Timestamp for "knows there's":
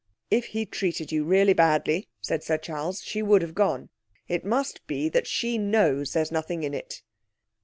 5.59-6.31